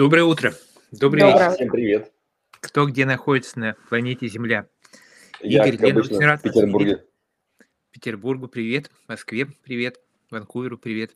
Доброе 0.00 0.24
утро. 0.24 0.54
Добрый 0.92 1.20
Доброе. 1.20 1.50
вечер. 1.50 1.56
Всем 1.56 1.68
привет. 1.68 2.12
Кто 2.52 2.86
где 2.86 3.04
находится 3.04 3.58
на 3.58 3.76
планете 3.90 4.28
Земля? 4.28 4.66
Я, 5.42 5.66
Игорь, 5.66 5.88
Лена, 5.88 6.00
обычно, 6.00 6.36
в 6.38 6.42
Петербурге. 6.42 7.04
Петербургу 7.90 8.48
привет, 8.48 8.90
Москве 9.08 9.48
привет, 9.62 10.00
Ванкуверу 10.30 10.78
привет. 10.78 11.14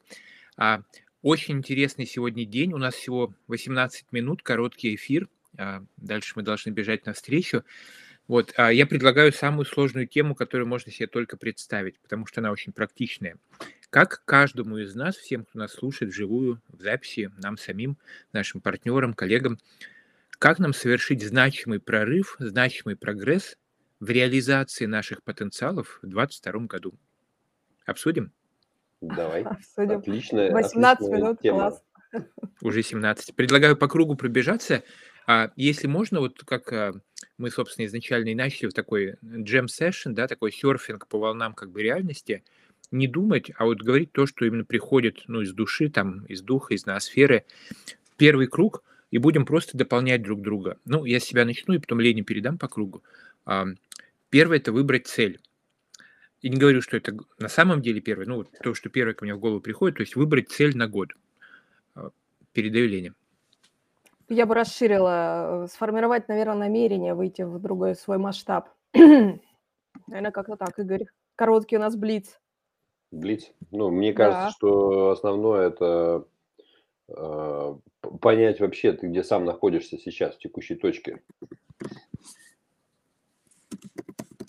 А, 0.58 0.82
очень 1.22 1.56
интересный 1.56 2.04
сегодня 2.04 2.44
день. 2.44 2.74
У 2.74 2.76
нас 2.76 2.92
всего 2.92 3.32
18 3.48 4.12
минут, 4.12 4.42
короткий 4.42 4.94
эфир. 4.96 5.30
А, 5.56 5.82
дальше 5.96 6.34
мы 6.36 6.42
должны 6.42 6.68
бежать 6.68 7.06
навстречу. 7.06 7.64
Вот, 8.26 8.54
а 8.56 8.72
я 8.72 8.86
предлагаю 8.86 9.32
самую 9.32 9.66
сложную 9.66 10.06
тему, 10.06 10.34
которую 10.34 10.66
можно 10.66 10.90
себе 10.90 11.06
только 11.06 11.36
представить, 11.36 11.98
потому 12.00 12.26
что 12.26 12.40
она 12.40 12.50
очень 12.50 12.72
практичная. 12.72 13.36
Как 13.90 14.22
каждому 14.24 14.78
из 14.78 14.94
нас, 14.94 15.14
всем, 15.16 15.44
кто 15.44 15.58
нас 15.58 15.72
слушает 15.72 16.12
вживую, 16.12 16.60
в 16.68 16.80
записи, 16.80 17.30
нам 17.36 17.58
самим, 17.58 17.98
нашим 18.32 18.60
партнерам, 18.60 19.12
коллегам, 19.12 19.58
как 20.38 20.58
нам 20.58 20.72
совершить 20.72 21.22
значимый 21.22 21.80
прорыв, 21.80 22.36
значимый 22.38 22.96
прогресс 22.96 23.56
в 24.00 24.08
реализации 24.10 24.86
наших 24.86 25.22
потенциалов 25.22 25.98
в 26.02 26.08
2022 26.08 26.66
году? 26.66 26.94
Обсудим? 27.86 28.32
Давай. 29.00 29.42
Обсудим. 29.42 29.98
Отличная, 29.98 30.50
18 30.50 31.00
отличная 31.02 31.18
минут, 31.18 31.40
тема. 31.40 31.58
класс. 31.58 31.84
Уже 32.62 32.82
17. 32.82 33.34
Предлагаю 33.34 33.76
по 33.76 33.86
кругу 33.86 34.16
пробежаться. 34.16 34.82
А 35.26 35.50
если 35.56 35.86
можно, 35.86 36.20
вот 36.20 36.42
как 36.44 36.72
а, 36.72 36.94
мы, 37.38 37.50
собственно, 37.50 37.86
изначально 37.86 38.28
и 38.28 38.34
начали 38.34 38.68
в 38.68 38.74
такой 38.74 39.16
джем 39.24 39.66
session, 39.66 40.12
да, 40.12 40.28
такой 40.28 40.52
серфинг 40.52 41.06
по 41.08 41.18
волнам 41.18 41.54
как 41.54 41.70
бы 41.70 41.82
реальности, 41.82 42.42
не 42.90 43.08
думать, 43.08 43.50
а 43.56 43.64
вот 43.64 43.78
говорить 43.78 44.12
то, 44.12 44.26
что 44.26 44.44
именно 44.44 44.64
приходит 44.64 45.22
ну, 45.26 45.40
из 45.40 45.52
души, 45.52 45.88
там, 45.88 46.24
из 46.26 46.42
духа, 46.42 46.74
из 46.74 46.86
ноосферы. 46.86 47.44
Первый 48.16 48.46
круг, 48.46 48.82
и 49.10 49.18
будем 49.18 49.46
просто 49.46 49.76
дополнять 49.76 50.22
друг 50.22 50.42
друга. 50.42 50.78
Ну, 50.84 51.04
я 51.04 51.18
себя 51.18 51.44
начну, 51.44 51.74
и 51.74 51.78
потом 51.78 52.00
Лене 52.00 52.22
передам 52.22 52.58
по 52.58 52.68
кругу. 52.68 53.02
Первое– 54.30 54.56
это 54.58 54.72
выбрать 54.72 55.06
цель. 55.06 55.40
И 56.42 56.50
не 56.50 56.56
говорю, 56.56 56.82
что 56.82 56.96
это 56.96 57.16
на 57.38 57.48
самом 57.48 57.80
деле 57.80 58.00
первое, 58.00 58.26
ну, 58.26 58.44
то, 58.44 58.74
что 58.74 58.90
первое 58.90 59.14
ко 59.14 59.24
мне 59.24 59.34
в 59.34 59.38
голову 59.38 59.60
приходит, 59.60 59.96
то 59.96 60.02
есть 60.02 60.14
выбрать 60.14 60.50
цель 60.50 60.76
на 60.76 60.88
год. 60.88 61.12
А, 61.94 62.10
Передаю 62.52 62.86
Лене. 62.86 63.14
Я 64.28 64.46
бы 64.46 64.54
расширила, 64.54 65.64
э, 65.64 65.66
сформировать, 65.68 66.28
наверное, 66.28 66.54
намерение 66.68 67.14
выйти 67.14 67.42
в 67.42 67.58
другой 67.58 67.94
свой 67.94 68.18
масштаб. 68.18 68.68
Наверное, 68.94 70.30
как-то 70.32 70.56
так, 70.56 70.78
Игорь. 70.78 71.04
Короткий 71.36 71.76
у 71.76 71.80
нас 71.80 71.96
блиц. 71.96 72.38
Блиц. 73.10 73.50
Ну, 73.70 73.90
мне 73.90 74.12
кажется, 74.12 74.46
Да. 74.46 74.50
что 74.50 75.10
основное 75.10 75.68
это 75.68 76.24
э, 77.08 77.74
понять 78.20 78.60
вообще, 78.60 78.92
ты 78.92 79.08
где 79.08 79.22
сам 79.22 79.44
находишься 79.44 79.98
сейчас, 79.98 80.34
в 80.34 80.38
текущей 80.38 80.74
точке. 80.76 81.20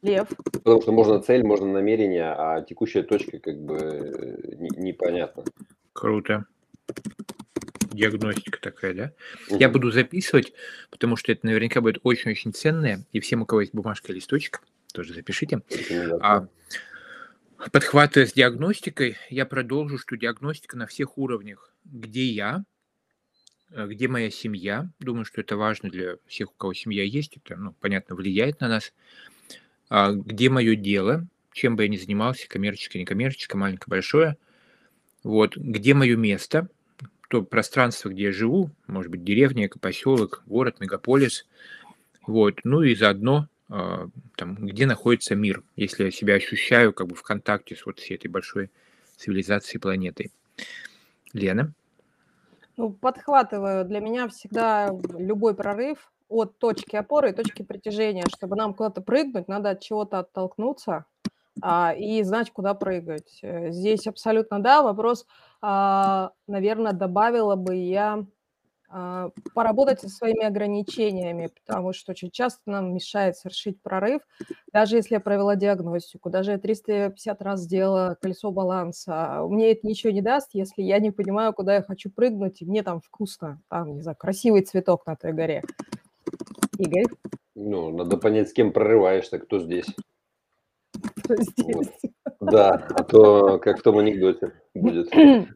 Лев. 0.01 0.29
Потому 0.53 0.81
что 0.81 0.91
можно 0.91 1.19
цель, 1.21 1.43
можно 1.45 1.67
намерение, 1.67 2.31
а 2.31 2.61
текущая 2.61 3.03
точка 3.03 3.39
как 3.39 3.59
бы 3.59 3.75
э, 3.77 4.55
не- 4.55 4.83
непонятно. 4.83 5.43
Круто. 5.93 6.45
Диагностика 7.95 8.59
такая, 8.61 8.93
да? 8.93 9.11
Я 9.49 9.67
Мгм. 9.67 9.73
буду 9.73 9.91
записывать, 9.91 10.53
потому 10.89 11.15
что 11.15 11.31
это 11.31 11.45
наверняка 11.45 11.81
будет 11.81 11.99
очень-очень 12.03 12.53
ценное. 12.53 13.05
И 13.11 13.19
всем, 13.19 13.41
у 13.41 13.45
кого 13.45 13.61
есть 13.61 13.73
бумажка 13.73 14.11
и 14.11 14.15
листочек, 14.15 14.61
тоже 14.93 15.13
запишите. 15.13 15.61
А, 16.21 16.47
подхватывая 17.71 18.27
с 18.27 18.33
диагностикой, 18.33 19.17
я 19.29 19.45
продолжу, 19.45 19.97
что 19.97 20.17
диагностика 20.17 20.77
на 20.77 20.87
всех 20.87 21.17
уровнях. 21.17 21.73
Где 21.85 22.25
я, 22.25 22.63
э, 23.71 23.87
где 23.87 24.07
моя 24.07 24.29
семья. 24.29 24.89
Думаю, 24.99 25.25
что 25.25 25.41
это 25.41 25.55
важно 25.57 25.89
для 25.89 26.17
всех, 26.27 26.51
у 26.51 26.55
кого 26.55 26.73
семья 26.73 27.03
есть. 27.03 27.37
Это, 27.37 27.55
ну, 27.55 27.73
понятно, 27.79 28.15
влияет 28.15 28.59
на 28.59 28.67
нас. 28.67 28.93
А, 29.89 30.11
где 30.11 30.49
мое 30.49 30.75
дело, 30.75 31.27
чем 31.53 31.75
бы 31.75 31.83
я 31.83 31.89
ни 31.89 31.97
занимался, 31.97 32.47
коммерческое, 32.49 33.01
некоммерческое, 33.01 33.59
маленькое, 33.59 33.85
большое. 33.87 34.37
Вот, 35.23 35.57
где 35.57 35.93
мое 35.93 36.15
место, 36.15 36.69
то 37.29 37.41
пространство, 37.41 38.09
где 38.09 38.25
я 38.25 38.31
живу, 38.31 38.69
может 38.87 39.11
быть, 39.11 39.23
деревня, 39.23 39.69
поселок, 39.81 40.43
город, 40.45 40.79
мегаполис. 40.79 41.45
Вот, 42.27 42.59
ну 42.63 42.81
и 42.81 42.95
заодно 42.95 43.47
а, 43.69 44.07
там, 44.35 44.55
где 44.55 44.85
находится 44.85 45.35
мир, 45.35 45.63
если 45.75 46.05
я 46.05 46.11
себя 46.11 46.35
ощущаю 46.35 46.93
как 46.93 47.07
бы 47.07 47.15
в 47.15 47.23
контакте 47.23 47.75
с 47.75 47.85
вот 47.85 47.99
всей 47.99 48.15
этой 48.15 48.27
большой 48.27 48.69
цивилизацией 49.17 49.79
планетой. 49.79 50.31
Лена? 51.33 51.73
Ну, 52.77 52.91
подхватываю. 52.91 53.85
Для 53.85 53.99
меня 53.99 54.27
всегда 54.27 54.91
любой 55.17 55.55
прорыв 55.55 56.11
от 56.27 56.57
точки 56.57 56.95
опоры 56.95 57.29
и 57.29 57.33
точки 57.33 57.63
притяжения. 57.63 58.25
Чтобы 58.35 58.55
нам 58.55 58.73
куда-то 58.73 59.01
прыгнуть, 59.01 59.47
надо 59.47 59.71
от 59.71 59.81
чего-то 59.81 60.19
оттолкнуться 60.19 61.05
а, 61.61 61.93
и 61.97 62.21
знать, 62.23 62.51
куда 62.51 62.73
прыгать. 62.73 63.39
Э, 63.41 63.71
Здесь 63.71 64.07
абсолютно 64.07 64.59
да. 64.59 64.83
Вопрос, 64.83 65.25
наверное, 66.47 66.93
добавила 66.93 67.55
бы 67.55 67.75
я 67.75 68.25
а, 68.87 69.31
поработать 69.53 69.99
со 69.99 70.09
своими 70.09 70.45
ограничениями, 70.45 71.47
потому 71.65 71.91
что 71.91 72.11
очень 72.11 72.29
часто 72.29 72.61
нам 72.65 72.93
мешает 72.93 73.35
совершить 73.35 73.81
прорыв, 73.81 74.21
даже 74.71 74.95
если 74.95 75.15
я 75.15 75.19
провела 75.19 75.55
диагностику, 75.55 76.29
даже 76.29 76.51
я 76.51 76.57
350 76.59 77.41
раз 77.41 77.61
сделала 77.61 78.15
колесо 78.21 78.51
баланса, 78.51 79.41
мне 79.49 79.71
это 79.71 79.87
ничего 79.87 80.13
не 80.13 80.21
даст, 80.21 80.51
если 80.53 80.83
я 80.83 80.99
не 80.99 81.11
понимаю, 81.11 81.51
куда 81.51 81.75
я 81.75 81.81
хочу 81.81 82.09
прыгнуть, 82.11 82.61
и 82.61 82.65
мне 82.65 82.83
там 82.83 83.01
вкусно, 83.01 83.59
там, 83.69 83.95
не 83.95 84.01
знаю, 84.01 84.15
красивый 84.17 84.61
цветок 84.61 85.05
на 85.07 85.15
той 85.15 85.33
горе. 85.33 85.63
Игорь, 86.77 87.07
Ну, 87.55 87.91
надо 87.91 88.17
понять, 88.17 88.49
с 88.49 88.53
кем 88.53 88.71
прорываешься, 88.71 89.39
кто 89.39 89.59
здесь. 89.59 89.87
кто 91.23 91.35
здесь? 91.35 92.13
Да, 92.51 92.87
а 92.95 93.03
то, 93.03 93.59
как 93.59 93.79
в 93.79 93.81
том 93.81 93.97
анекдоте 93.97 94.51
будет. 94.73 95.09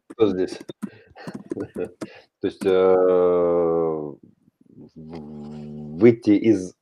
Кто 0.08 0.26
здесь? 0.28 0.58
То 1.54 2.46
есть 2.46 2.64
э, 2.64 4.14
выйти 4.94 6.30
из 6.30 6.74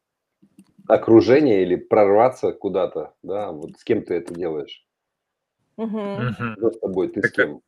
окружения 0.87 1.63
или 1.63 1.77
прорваться 1.77 2.53
куда-то, 2.53 3.15
да, 3.23 3.51
вот 3.51 3.73
с 3.79 3.85
кем 3.85 4.03
ты 4.03 4.15
это 4.15 4.33
делаешь? 4.35 4.87
Мгм. 5.77 6.55
Кто 6.57 6.71
с 6.71 6.79
тобой, 6.79 7.09
ты 7.09 7.23
с 7.23 7.31
кем? 7.31 7.61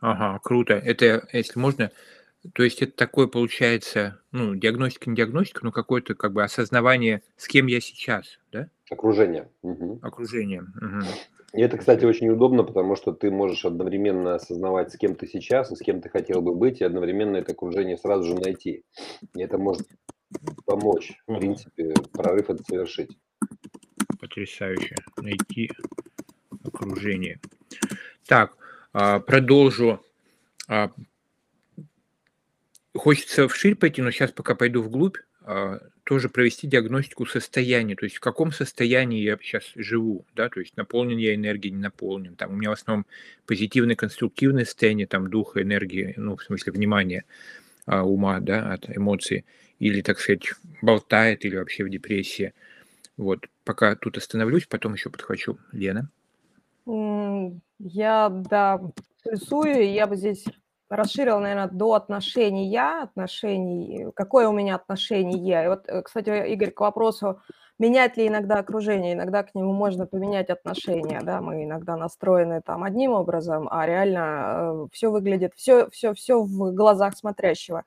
Ага, 0.00 0.38
круто. 0.42 0.74
Это, 0.74 1.26
если 1.32 1.58
можно, 1.58 1.90
то 2.52 2.62
есть 2.62 2.82
это 2.82 2.92
такое 2.92 3.26
получается, 3.26 4.20
ну, 4.32 4.54
диагностика, 4.54 5.08
не 5.08 5.16
диагностика, 5.16 5.64
но 5.64 5.72
какое-то 5.72 6.14
как 6.14 6.32
бы 6.32 6.42
осознавание, 6.42 7.22
с 7.36 7.48
кем 7.48 7.66
я 7.66 7.80
сейчас, 7.80 8.38
да? 8.52 8.68
Окружение. 8.90 9.48
Мгм. 9.62 10.00
Окружение. 10.02 10.62
Мгм. 10.80 11.04
И 11.54 11.62
это, 11.62 11.78
кстати, 11.78 12.04
очень 12.04 12.28
удобно, 12.28 12.64
потому 12.64 12.96
что 12.96 13.12
ты 13.12 13.30
можешь 13.30 13.64
одновременно 13.64 14.34
осознавать, 14.34 14.92
с 14.92 14.96
кем 14.98 15.14
ты 15.14 15.26
сейчас 15.26 15.70
и 15.70 15.76
с 15.76 15.78
кем 15.78 16.00
ты 16.00 16.08
хотел 16.08 16.42
бы 16.42 16.54
быть, 16.54 16.80
и 16.80 16.84
одновременно 16.84 17.36
это 17.36 17.52
окружение 17.52 17.96
сразу 17.96 18.24
же 18.24 18.34
найти. 18.34 18.84
И 19.34 19.40
это 19.40 19.56
может 19.56 19.86
помочь, 20.66 21.12
в 21.26 21.38
принципе, 21.38 21.94
прорыв 22.12 22.50
это 22.50 22.62
совершить. 22.64 23.16
Потрясающе. 24.20 24.96
Найти 25.16 25.70
окружение. 26.64 27.40
Так, 28.26 28.56
а, 28.92 29.20
продолжу. 29.20 30.00
Хочется 32.94 33.48
вширь 33.48 33.74
пойти, 33.74 34.02
но 34.02 34.10
сейчас 34.10 34.30
пока 34.30 34.54
пойду 34.54 34.80
вглубь, 34.80 35.16
а, 35.42 35.80
тоже 36.04 36.28
провести 36.28 36.66
диагностику 36.66 37.26
состояния, 37.26 37.96
то 37.96 38.04
есть 38.04 38.16
в 38.16 38.20
каком 38.20 38.52
состоянии 38.52 39.20
я 39.20 39.36
сейчас 39.42 39.64
живу, 39.74 40.24
да, 40.34 40.48
то 40.48 40.60
есть 40.60 40.76
наполнен 40.76 41.18
я 41.18 41.34
энергией, 41.34 41.72
не 41.72 41.80
наполнен. 41.80 42.36
Там 42.36 42.52
у 42.52 42.56
меня 42.56 42.70
в 42.70 42.74
основном 42.74 43.04
позитивное, 43.46 43.96
конструктивное 43.96 44.64
состояние, 44.64 45.06
там 45.06 45.28
духа, 45.28 45.60
энергии, 45.60 46.14
ну, 46.16 46.36
в 46.36 46.42
смысле 46.42 46.72
внимания, 46.72 47.24
а, 47.84 48.04
ума, 48.04 48.38
да, 48.40 48.72
от 48.72 48.88
эмоций, 48.96 49.44
или, 49.80 50.00
так 50.00 50.20
сказать, 50.20 50.52
болтает, 50.80 51.44
или 51.44 51.56
вообще 51.56 51.84
в 51.84 51.90
депрессии. 51.90 52.54
Вот, 53.16 53.46
пока 53.64 53.96
тут 53.96 54.18
остановлюсь, 54.18 54.66
потом 54.66 54.94
еще 54.94 55.10
подхвачу. 55.10 55.58
Лена? 55.72 56.10
Я, 56.86 58.28
да, 58.28 58.80
и 59.66 59.84
я 59.84 60.06
бы 60.06 60.16
здесь 60.16 60.44
расширила, 60.96 61.38
наверное, 61.38 61.68
до 61.68 61.94
отношений 61.94 62.68
я, 62.68 63.02
отношений, 63.02 64.06
какое 64.14 64.48
у 64.48 64.52
меня 64.52 64.76
отношение. 64.76 65.64
И 65.64 65.68
вот, 65.68 65.88
э, 65.88 66.02
кстати, 66.02 66.52
Игорь, 66.52 66.70
к 66.70 66.80
вопросу, 66.80 67.40
менять 67.78 68.16
ли 68.16 68.28
иногда 68.28 68.58
окружение, 68.58 69.14
иногда 69.14 69.42
к 69.42 69.54
нему 69.54 69.72
можно 69.72 70.06
поменять 70.06 70.50
отношения, 70.50 71.20
да, 71.22 71.40
мы 71.40 71.64
иногда 71.64 71.96
настроены 71.96 72.60
там 72.60 72.84
одним 72.84 73.12
образом, 73.12 73.68
а 73.70 73.86
реально 73.86 74.88
все 74.92 75.10
выглядит, 75.10 75.52
все, 75.56 75.88
все, 75.90 76.14
все 76.14 76.42
в 76.42 76.72
глазах 76.72 77.16
смотрящего. 77.16 77.84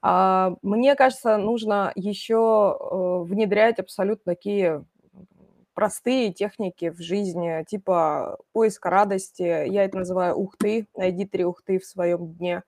А, 0.00 0.54
Мне 0.62 0.94
кажется, 0.94 1.38
нужно 1.38 1.92
еще 1.94 2.76
э, 2.78 3.22
внедрять 3.24 3.78
абсолютно 3.78 4.32
такие 4.34 4.84
простые 5.78 6.32
техники 6.32 6.90
в 6.90 7.00
жизни, 7.00 7.64
типа 7.68 8.38
поиска 8.52 8.90
радости. 8.90 9.42
Я 9.42 9.84
это 9.84 9.98
называю 9.98 10.34
ухты. 10.34 10.88
Найди 10.96 11.24
три 11.24 11.44
ухты 11.44 11.78
в 11.78 11.84
своем 11.84 12.32
дне. 12.32 12.64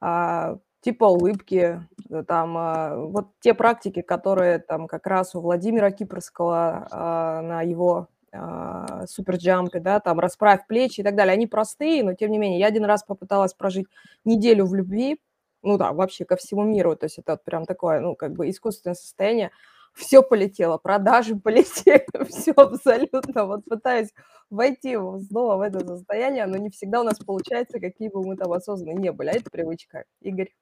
А, 0.00 0.56
типа 0.80 1.04
улыбки, 1.04 1.86
э, 2.08 2.24
там, 2.26 2.56
а, 2.56 2.96
вот 2.96 3.26
те 3.40 3.52
практики, 3.52 4.00
которые 4.00 4.58
там 4.58 4.86
как 4.88 5.06
раз 5.06 5.34
у 5.34 5.42
Владимира 5.42 5.90
Кипрского 5.90 6.88
а, 6.90 7.42
на 7.42 7.60
его 7.60 8.08
а, 8.32 9.06
суперджампе, 9.06 9.78
да, 9.78 10.00
там 10.00 10.18
расправь 10.18 10.66
плечи 10.66 11.00
и 11.00 11.04
так 11.04 11.16
далее, 11.16 11.34
они 11.34 11.46
простые, 11.46 12.02
но 12.02 12.14
тем 12.14 12.30
не 12.30 12.38
менее, 12.38 12.58
я 12.58 12.68
один 12.68 12.86
раз 12.86 13.02
попыталась 13.02 13.52
прожить 13.52 13.88
неделю 14.24 14.64
в 14.64 14.74
любви, 14.74 15.20
ну 15.62 15.76
да, 15.76 15.92
вообще 15.92 16.24
ко 16.24 16.36
всему 16.36 16.62
миру, 16.62 16.96
то 16.96 17.04
есть 17.04 17.18
это 17.18 17.36
прям 17.36 17.66
такое, 17.66 18.00
ну, 18.00 18.14
как 18.14 18.32
бы 18.32 18.48
искусственное 18.48 18.94
состояние, 18.94 19.50
все 19.94 20.22
полетело, 20.22 20.78
продажи 20.78 21.36
полетели, 21.36 22.06
все 22.28 22.52
абсолютно. 22.52 23.46
Вот 23.46 23.64
пытаюсь 23.64 24.10
войти 24.50 24.96
снова 25.28 25.56
в 25.56 25.60
это 25.60 25.86
состояние, 25.86 26.46
но 26.46 26.56
не 26.56 26.70
всегда 26.70 27.00
у 27.00 27.04
нас 27.04 27.18
получается, 27.18 27.80
какие 27.80 28.08
бы 28.08 28.26
мы 28.26 28.36
там 28.36 28.52
осознанные 28.52 28.96
не 28.96 29.12
были. 29.12 29.28
А 29.28 29.32
это 29.32 29.50
привычка. 29.50 30.04
Игорь. 30.20 30.52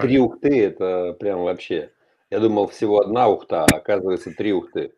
Три 0.00 0.18
ухты– 0.18 0.60
это 0.64 1.12
прям 1.18 1.42
вообще. 1.42 1.92
Я 2.30 2.40
думал, 2.40 2.66
всего 2.66 3.00
одна 3.00 3.28
ухта, 3.28 3.64
а 3.64 3.76
оказывается 3.76 4.32
три 4.32 4.52
ухты. 4.52 4.92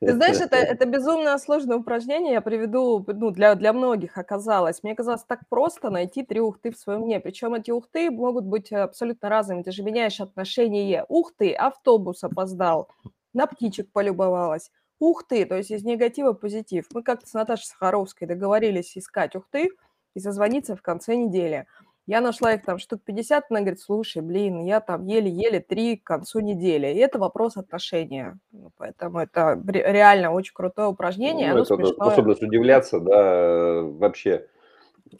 Ты 0.00 0.12
знаешь, 0.14 0.40
это, 0.40 0.56
это 0.56 0.86
безумно 0.86 1.36
сложное 1.38 1.76
упражнение, 1.76 2.34
я 2.34 2.40
приведу, 2.40 3.04
ну, 3.06 3.30
для, 3.30 3.54
для 3.54 3.72
многих 3.72 4.16
оказалось. 4.16 4.82
Мне 4.82 4.94
казалось 4.94 5.24
так 5.24 5.40
просто 5.48 5.90
найти 5.90 6.22
три 6.22 6.40
ухты 6.40 6.70
в 6.70 6.78
своем 6.78 7.02
мне. 7.02 7.20
Причем 7.20 7.54
эти 7.54 7.70
ухты 7.70 8.10
могут 8.10 8.44
быть 8.44 8.72
абсолютно 8.72 9.28
разными. 9.28 9.62
Ты 9.62 9.72
же 9.72 9.82
меняешь 9.82 10.20
отношение. 10.20 11.04
Ух 11.08 11.32
ты, 11.36 11.52
автобус 11.52 12.24
опоздал, 12.24 12.88
на 13.34 13.46
птичек 13.46 13.92
полюбовалась. 13.92 14.70
Ух 15.00 15.24
ты, 15.26 15.44
то 15.44 15.56
есть 15.56 15.70
из 15.70 15.84
негатива 15.84 16.32
позитив. 16.32 16.86
Мы 16.92 17.02
как-то 17.02 17.28
с 17.28 17.34
Наташей 17.34 17.66
Сахаровской 17.66 18.26
договорились 18.26 18.96
искать 18.96 19.36
ухты 19.36 19.70
и 20.14 20.20
созвониться 20.20 20.74
в 20.74 20.82
конце 20.82 21.14
недели. 21.14 21.66
Я 22.08 22.22
нашла 22.22 22.54
их 22.54 22.64
там 22.64 22.78
штук 22.78 23.02
50, 23.04 23.50
она 23.50 23.60
говорит, 23.60 23.80
слушай, 23.80 24.22
блин, 24.22 24.64
я 24.64 24.80
там 24.80 25.04
еле-еле 25.04 25.60
три 25.60 25.98
к 25.98 26.04
концу 26.04 26.40
недели. 26.40 26.86
И 26.86 26.96
это 26.96 27.18
вопрос 27.18 27.58
отношения. 27.58 28.38
Ну, 28.50 28.70
поэтому 28.78 29.18
это 29.18 29.62
реально 29.66 30.32
очень 30.32 30.54
крутое 30.54 30.88
упражнение. 30.88 31.52
Ну, 31.52 31.58
это 31.60 31.76
смешное. 31.76 31.92
способность 31.92 32.42
удивляться, 32.42 32.98
да, 32.98 33.82
вообще 33.82 34.48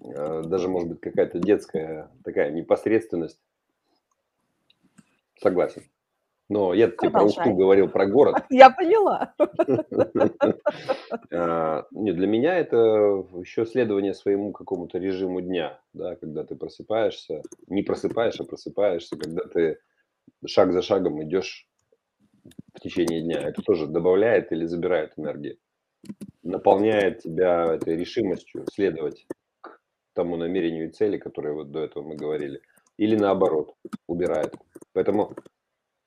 э, 0.00 0.42
даже, 0.46 0.68
может 0.68 0.88
быть, 0.88 1.00
какая-то 1.00 1.40
детская 1.40 2.10
такая 2.24 2.52
непосредственность. 2.52 3.38
Согласен. 5.42 5.82
Но 6.48 6.72
я 6.72 6.88
тебе 6.88 7.10
про 7.10 7.24
Ухту 7.24 7.54
говорил, 7.54 7.88
про 7.88 8.06
город. 8.06 8.36
Я 8.50 8.70
поняла. 8.70 9.34
А, 11.30 11.86
не, 11.90 12.12
для 12.12 12.26
меня 12.26 12.58
это 12.58 12.76
еще 13.40 13.66
следование 13.66 14.14
своему 14.14 14.52
какому-то 14.52 14.98
режиму 14.98 15.40
дня, 15.40 15.80
да, 15.92 16.16
когда 16.16 16.44
ты 16.44 16.56
просыпаешься, 16.56 17.42
не 17.66 17.82
просыпаешь, 17.82 18.40
а 18.40 18.44
просыпаешься, 18.44 19.16
когда 19.16 19.44
ты 19.44 19.78
шаг 20.46 20.72
за 20.72 20.82
шагом 20.82 21.22
идешь 21.22 21.68
в 22.74 22.80
течение 22.80 23.22
дня. 23.22 23.40
Это 23.40 23.62
тоже 23.62 23.86
добавляет 23.86 24.52
или 24.52 24.64
забирает 24.64 25.12
энергии, 25.16 25.58
наполняет 26.42 27.20
тебя 27.20 27.74
этой 27.74 27.96
решимостью 27.96 28.66
следовать 28.72 29.26
к 29.60 29.78
тому 30.14 30.36
намерению 30.36 30.88
и 30.88 30.92
цели, 30.92 31.18
которые 31.18 31.54
вот 31.54 31.70
до 31.70 31.80
этого 31.80 32.02
мы 32.02 32.16
говорили, 32.16 32.62
или 32.96 33.16
наоборот, 33.16 33.74
убирает. 34.06 34.54
Поэтому 34.92 35.34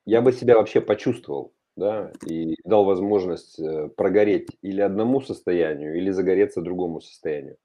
я 0.05 0.21
бы 0.21 0.31
себя 0.31 0.57
вообще 0.57 0.81
почувствовал, 0.81 1.53
да, 1.75 2.11
и 2.25 2.55
дал 2.63 2.85
возможность 2.85 3.59
э, 3.59 3.89
прогореть 3.89 4.49
или 4.61 4.81
одному 4.81 5.21
состоянию, 5.21 5.97
или 5.97 6.11
загореться 6.11 6.61
другому 6.61 7.01
состоянию. 7.01 7.57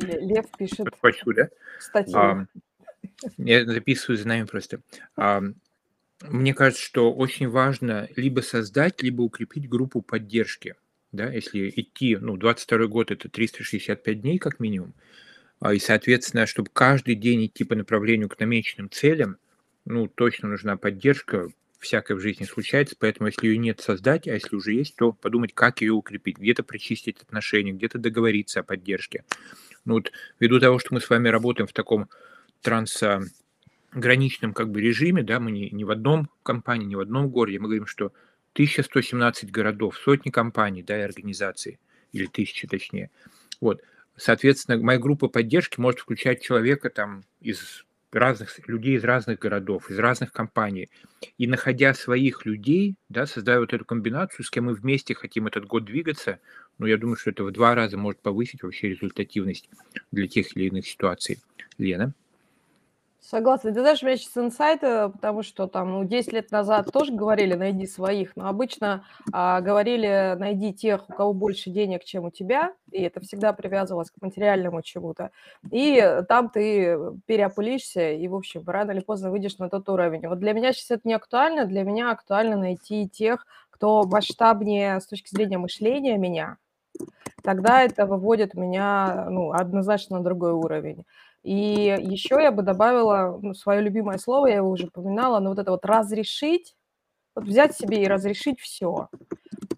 Лев 0.00 0.46
пишет 0.58 0.88
Хочу, 1.00 1.32
да? 1.32 1.48
статью. 1.78 2.18
А, 2.18 2.46
я 3.38 3.64
записываю 3.64 4.18
за 4.18 4.28
нами 4.28 4.44
просто. 4.44 4.80
А, 5.16 5.42
мне 6.22 6.54
кажется, 6.54 6.82
что 6.82 7.12
очень 7.12 7.48
важно 7.48 8.08
либо 8.16 8.40
создать, 8.40 9.02
либо 9.02 9.22
укрепить 9.22 9.68
группу 9.68 10.02
поддержки. 10.02 10.74
Да, 11.12 11.30
если 11.30 11.70
идти, 11.70 12.16
ну, 12.16 12.36
22 12.36 12.86
год 12.86 13.12
это 13.12 13.28
365 13.28 14.20
дней 14.20 14.38
как 14.38 14.58
минимум, 14.58 14.94
и, 15.62 15.78
соответственно, 15.78 16.46
чтобы 16.46 16.70
каждый 16.72 17.14
день 17.14 17.46
идти 17.46 17.64
по 17.64 17.74
направлению 17.74 18.28
к 18.28 18.38
намеченным 18.38 18.90
целям, 18.90 19.38
ну, 19.84 20.08
точно 20.08 20.48
нужна 20.48 20.76
поддержка, 20.76 21.50
всякое 21.84 22.14
в 22.16 22.20
жизни 22.20 22.44
случается, 22.44 22.96
поэтому 22.98 23.28
если 23.28 23.46
ее 23.46 23.58
нет, 23.58 23.80
создать, 23.80 24.26
а 24.26 24.32
если 24.32 24.56
уже 24.56 24.72
есть, 24.72 24.96
то 24.96 25.12
подумать, 25.12 25.54
как 25.54 25.80
ее 25.80 25.92
укрепить, 25.92 26.38
где-то 26.38 26.64
прочистить 26.64 27.20
отношения, 27.22 27.72
где-то 27.72 27.98
договориться 27.98 28.60
о 28.60 28.62
поддержке. 28.62 29.24
Ну 29.84 29.94
вот 29.94 30.10
ввиду 30.40 30.58
того, 30.58 30.78
что 30.78 30.94
мы 30.94 31.00
с 31.00 31.08
вами 31.08 31.28
работаем 31.28 31.66
в 31.66 31.72
таком 31.72 32.08
трансграничном 32.62 34.54
как 34.54 34.70
бы 34.70 34.80
режиме, 34.80 35.22
да, 35.22 35.38
мы 35.38 35.52
не, 35.52 35.70
не 35.70 35.84
в 35.84 35.90
одном 35.90 36.30
компании, 36.42 36.86
не 36.86 36.96
в 36.96 37.00
одном 37.00 37.28
городе, 37.28 37.58
мы 37.58 37.66
говорим, 37.66 37.86
что 37.86 38.06
1117 38.54 39.50
городов, 39.50 39.96
сотни 40.02 40.30
компаний, 40.30 40.82
да, 40.82 40.98
и 40.98 41.02
организаций, 41.02 41.78
или 42.12 42.26
тысячи 42.26 42.66
точнее. 42.66 43.10
Вот, 43.60 43.82
Соответственно, 44.16 44.78
моя 44.78 44.98
группа 44.98 45.28
поддержки 45.28 45.80
может 45.80 46.00
включать 46.00 46.42
человека 46.42 46.90
там 46.90 47.24
из 47.40 47.84
разных 48.14 48.56
людей 48.68 48.96
из 48.96 49.04
разных 49.04 49.40
городов, 49.40 49.90
из 49.90 49.98
разных 49.98 50.32
компаний. 50.32 50.88
И 51.36 51.46
находя 51.46 51.94
своих 51.94 52.46
людей, 52.46 52.94
да, 53.08 53.26
создая 53.26 53.58
вот 53.58 53.72
эту 53.72 53.84
комбинацию, 53.84 54.44
с 54.44 54.50
кем 54.50 54.66
мы 54.66 54.74
вместе 54.74 55.14
хотим 55.14 55.46
этот 55.46 55.66
год 55.66 55.84
двигаться, 55.84 56.38
ну, 56.78 56.86
я 56.86 56.96
думаю, 56.96 57.16
что 57.16 57.30
это 57.30 57.44
в 57.44 57.50
два 57.50 57.74
раза 57.74 57.96
может 57.96 58.20
повысить 58.20 58.62
вообще 58.62 58.90
результативность 58.90 59.68
для 60.12 60.28
тех 60.28 60.56
или 60.56 60.66
иных 60.66 60.86
ситуаций. 60.86 61.40
Лена? 61.78 62.14
Согласна. 63.26 63.72
Ты 63.72 63.80
знаешь, 63.80 64.02
у 64.02 64.06
меня 64.06 64.18
сейчас 64.18 64.36
инсайты, 64.36 65.08
потому 65.08 65.42
что 65.42 65.66
там 65.66 65.92
ну, 65.92 66.04
10 66.04 66.34
лет 66.34 66.50
назад 66.50 66.92
тоже 66.92 67.10
говорили 67.10 67.54
«найди 67.54 67.86
своих», 67.86 68.36
но 68.36 68.48
обычно 68.48 69.06
а, 69.32 69.62
говорили 69.62 70.36
«найди 70.38 70.74
тех, 70.74 71.08
у 71.08 71.12
кого 71.14 71.32
больше 71.32 71.70
денег, 71.70 72.04
чем 72.04 72.24
у 72.24 72.30
тебя», 72.30 72.74
и 72.92 73.00
это 73.00 73.20
всегда 73.20 73.54
привязывалось 73.54 74.10
к 74.10 74.20
материальному 74.20 74.82
чему-то. 74.82 75.30
И 75.70 76.20
там 76.28 76.50
ты 76.50 76.98
переопылишься, 77.24 78.10
и, 78.10 78.28
в 78.28 78.34
общем, 78.34 78.62
рано 78.66 78.90
или 78.90 79.00
поздно 79.00 79.30
выйдешь 79.30 79.56
на 79.56 79.70
тот 79.70 79.88
уровень. 79.88 80.28
Вот 80.28 80.38
для 80.38 80.52
меня 80.52 80.74
сейчас 80.74 80.90
это 80.90 81.08
не 81.08 81.14
актуально, 81.14 81.64
для 81.64 81.82
меня 81.82 82.10
актуально 82.10 82.58
найти 82.58 83.08
тех, 83.08 83.46
кто 83.70 84.04
масштабнее 84.04 85.00
с 85.00 85.06
точки 85.06 85.30
зрения 85.34 85.56
мышления 85.56 86.18
меня, 86.18 86.58
тогда 87.44 87.82
это 87.82 88.06
выводит 88.06 88.54
меня 88.54 89.26
ну, 89.30 89.52
однозначно 89.52 90.18
на 90.18 90.24
другой 90.24 90.52
уровень. 90.52 91.04
И 91.42 91.94
еще 92.00 92.36
я 92.40 92.50
бы 92.50 92.62
добавила 92.62 93.38
ну, 93.40 93.52
свое 93.52 93.82
любимое 93.82 94.16
слово, 94.16 94.46
я 94.46 94.56
его 94.56 94.70
уже 94.70 94.86
упоминала, 94.86 95.40
но 95.40 95.50
вот 95.50 95.58
это 95.58 95.70
вот 95.70 95.84
разрешить, 95.84 96.74
вот 97.36 97.44
взять 97.44 97.76
себе 97.76 98.02
и 98.02 98.08
разрешить 98.08 98.60
все. 98.60 99.08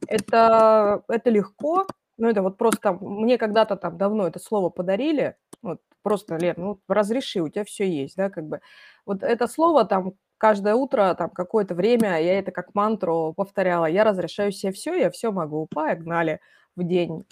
Это, 0.06 1.02
это 1.08 1.28
легко, 1.28 1.86
ну 2.18 2.28
это 2.28 2.42
вот 2.42 2.56
просто 2.56 2.92
мне 2.92 3.36
когда-то 3.36 3.76
там 3.76 3.98
давно 3.98 4.28
это 4.28 4.38
слово 4.38 4.70
подарили, 4.70 5.36
вот 5.60 5.80
просто, 6.02 6.36
Лен, 6.36 6.54
ну 6.56 6.80
разреши, 6.86 7.40
у 7.40 7.48
тебя 7.48 7.64
все 7.64 7.90
есть, 7.90 8.16
да, 8.16 8.30
как 8.30 8.46
бы. 8.46 8.60
Вот 9.04 9.24
это 9.24 9.48
слово 9.48 9.84
там 9.84 10.12
каждое 10.38 10.76
утро, 10.76 11.14
там 11.18 11.30
какое-то 11.30 11.74
время, 11.74 12.22
я 12.22 12.38
это 12.38 12.52
как 12.52 12.76
мантру 12.76 13.34
повторяла, 13.36 13.86
я 13.86 14.04
разрешаю 14.04 14.52
себе 14.52 14.70
все, 14.70 14.94
я 14.94 15.10
все 15.10 15.32
могу, 15.32 15.66
погнали 15.66 16.40
в 16.76 16.84
день. 16.84 17.24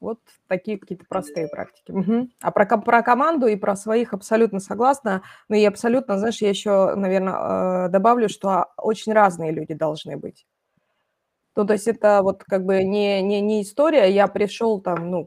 Вот 0.00 0.18
такие 0.48 0.78
какие-то 0.78 1.04
простые 1.08 1.48
практики. 1.48 1.92
Угу. 1.92 2.28
А 2.40 2.50
про, 2.50 2.78
про 2.78 3.02
команду 3.02 3.46
и 3.46 3.56
про 3.56 3.76
своих 3.76 4.14
абсолютно 4.14 4.58
согласна. 4.58 5.22
Но 5.48 5.56
и 5.56 5.64
абсолютно, 5.64 6.18
знаешь, 6.18 6.40
я 6.40 6.48
еще, 6.48 6.94
наверное, 6.94 7.86
э, 7.86 7.88
добавлю, 7.90 8.28
что 8.28 8.66
очень 8.78 9.12
разные 9.12 9.52
люди 9.52 9.74
должны 9.74 10.16
быть. 10.16 10.46
Ну, 11.56 11.66
то 11.66 11.72
есть 11.72 11.88
это 11.88 12.22
вот 12.22 12.44
как 12.44 12.64
бы 12.64 12.84
не, 12.84 13.20
не, 13.22 13.40
не 13.40 13.62
история, 13.62 14.08
я 14.12 14.28
пришел 14.28 14.80
там, 14.80 15.10
ну, 15.10 15.26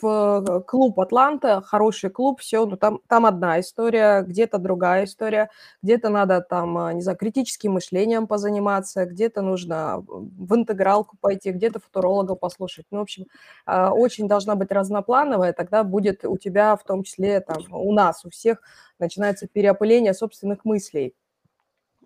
в 0.00 0.62
клуб 0.66 0.98
Атланта, 0.98 1.60
хороший 1.60 2.08
клуб, 2.08 2.40
все, 2.40 2.64
ну, 2.64 2.78
там, 2.78 3.00
там 3.06 3.26
одна 3.26 3.60
история, 3.60 4.22
где-то 4.22 4.58
другая 4.58 5.04
история, 5.04 5.50
где-то 5.82 6.08
надо 6.08 6.40
там, 6.40 6.78
а, 6.78 6.94
не 6.94 7.02
знаю, 7.02 7.18
критическим 7.18 7.72
мышлением 7.72 8.26
позаниматься, 8.26 9.04
где-то 9.04 9.42
нужно 9.42 9.98
в 9.98 10.54
интегралку 10.54 11.18
пойти, 11.20 11.50
где-то 11.50 11.80
футуролога 11.80 12.34
послушать. 12.34 12.86
Ну, 12.90 13.00
в 13.00 13.02
общем, 13.02 13.26
а, 13.66 13.92
очень 13.92 14.26
должна 14.26 14.54
быть 14.54 14.72
разноплановая, 14.72 15.52
тогда 15.52 15.84
будет 15.84 16.24
у 16.24 16.38
тебя, 16.38 16.76
в 16.76 16.84
том 16.84 17.02
числе 17.02 17.40
там, 17.40 17.62
у 17.70 17.92
нас, 17.92 18.24
у 18.24 18.30
всех, 18.30 18.62
начинается 18.98 19.46
переопыление 19.46 20.14
собственных 20.14 20.64
мыслей. 20.64 21.14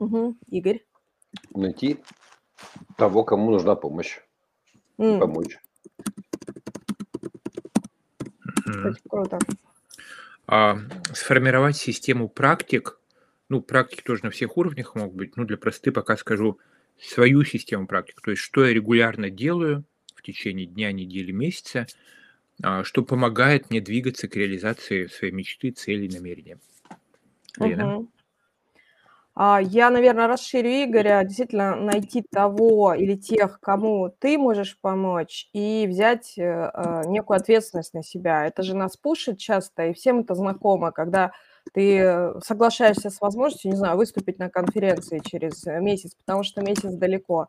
Угу. 0.00 0.34
Игорь? 0.48 0.84
Найти 1.54 2.00
того, 2.96 3.24
кому 3.24 3.50
нужна 3.50 3.74
помощь. 3.74 4.20
Mm. 4.98 5.18
Помочь. 5.18 5.58
Очень 8.66 9.08
круто. 9.08 9.38
А, 10.46 10.78
сформировать 11.12 11.76
систему 11.76 12.28
практик, 12.28 13.00
ну, 13.48 13.60
практики 13.62 14.02
тоже 14.02 14.24
на 14.24 14.30
всех 14.30 14.56
уровнях 14.56 14.94
могут 14.94 15.14
быть, 15.14 15.36
ну, 15.36 15.44
для 15.44 15.56
просты 15.56 15.92
пока 15.92 16.16
скажу 16.16 16.58
свою 17.00 17.44
систему 17.44 17.86
практик, 17.86 18.20
то 18.20 18.30
есть 18.30 18.42
что 18.42 18.64
я 18.64 18.72
регулярно 18.72 19.30
делаю 19.30 19.84
в 20.14 20.22
течение 20.22 20.66
дня, 20.66 20.92
недели, 20.92 21.32
месяца, 21.32 21.86
а, 22.62 22.84
что 22.84 23.02
помогает 23.02 23.70
мне 23.70 23.80
двигаться 23.80 24.28
к 24.28 24.36
реализации 24.36 25.06
своей 25.06 25.32
мечты, 25.32 25.70
целей, 25.70 26.08
намерения. 26.08 26.58
Лена? 27.58 27.98
Угу. 27.98 28.08
А, 29.34 29.60
я, 29.62 29.88
наверное, 29.90 30.26
расширю 30.26 30.68
Игоря, 30.84 31.22
действительно 31.24 31.74
найти 31.74 32.22
того 32.30 32.92
или 32.94 33.14
тех, 33.16 33.60
кому 33.60 34.10
ты 34.18 34.36
можешь 34.36 34.78
помочь, 34.80 35.48
и 35.54 35.86
взять 35.88 36.36
э, 36.36 36.42
э, 36.74 37.02
некую 37.06 37.38
ответственность 37.38 37.94
на 37.94 38.02
себя. 38.02 38.46
Это 38.46 38.62
же 38.62 38.76
нас 38.76 38.96
пушит 38.98 39.38
часто, 39.38 39.86
и 39.86 39.94
всем 39.94 40.20
это 40.20 40.34
знакомо, 40.34 40.92
когда 40.92 41.32
ты 41.72 42.32
соглашаешься 42.44 43.08
с 43.08 43.20
возможностью, 43.20 43.70
не 43.70 43.76
знаю, 43.76 43.96
выступить 43.96 44.38
на 44.38 44.50
конференции 44.50 45.20
через 45.24 45.64
месяц, 45.66 46.14
потому 46.14 46.42
что 46.42 46.60
месяц 46.60 46.92
далеко. 46.92 47.46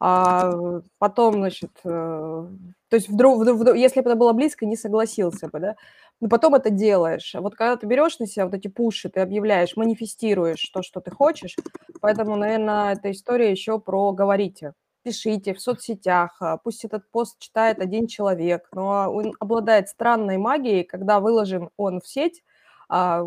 А 0.00 0.52
потом, 0.98 1.34
значит, 1.34 1.70
э, 1.84 1.88
то 1.88 2.96
есть 2.96 3.08
вдруг, 3.08 3.42
вдруг, 3.42 3.76
если 3.76 4.00
бы 4.00 4.10
это 4.10 4.18
было 4.18 4.32
близко, 4.32 4.66
не 4.66 4.76
согласился 4.76 5.48
бы, 5.48 5.60
да, 5.60 5.76
но 6.22 6.28
потом 6.28 6.54
это 6.54 6.70
делаешь. 6.70 7.34
А 7.34 7.40
вот 7.40 7.56
когда 7.56 7.76
ты 7.76 7.86
берешь 7.86 8.20
на 8.20 8.28
себя 8.28 8.46
вот 8.46 8.54
эти 8.54 8.68
пуши, 8.68 9.10
ты 9.10 9.20
объявляешь, 9.20 9.76
манифестируешь 9.76 10.70
то, 10.72 10.82
что 10.82 11.00
ты 11.00 11.10
хочешь, 11.10 11.56
поэтому, 12.00 12.36
наверное, 12.36 12.92
эта 12.94 13.10
история 13.10 13.50
еще 13.50 13.80
про 13.80 14.12
говорите. 14.12 14.72
Пишите 15.02 15.52
в 15.52 15.60
соцсетях, 15.60 16.36
а, 16.40 16.58
пусть 16.58 16.84
этот 16.84 17.10
пост 17.10 17.40
читает 17.40 17.80
один 17.80 18.06
человек, 18.06 18.68
но 18.72 19.12
он 19.12 19.32
обладает 19.40 19.88
странной 19.88 20.38
магией, 20.38 20.84
когда 20.84 21.18
выложен 21.18 21.70
он 21.76 22.00
в 22.00 22.06
сеть, 22.06 22.44
а, 22.88 23.24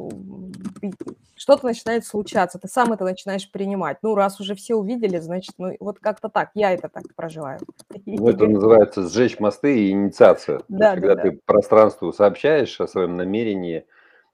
что-то 1.36 1.66
начинает 1.66 2.06
случаться, 2.06 2.60
ты 2.60 2.68
сам 2.68 2.94
это 2.94 3.04
начинаешь 3.04 3.52
принимать. 3.52 3.98
Ну, 4.02 4.16
раз 4.16 4.40
уже 4.40 4.56
все 4.56 4.76
увидели, 4.76 5.18
значит, 5.20 5.56
ну, 5.58 5.76
вот 5.80 6.00
как-то 6.00 6.30
так, 6.30 6.52
я 6.54 6.72
это 6.72 6.90
так 6.90 7.04
проживаю. 7.16 7.60
Ну, 8.06 8.30
это 8.30 8.48
называется 8.48 9.08
сжечь 9.08 9.40
мосты 9.40 9.88
и 9.88 9.92
инициация. 9.92 10.62
Да, 10.68 10.94
есть, 10.94 11.02
да, 11.02 11.08
когда 11.08 11.16
да. 11.16 11.22
ты 11.24 11.40
пространству 11.46 12.14
сообщаешь 12.14 12.80
о 12.80 12.88
своем 12.88 13.16
намерении 13.16 13.86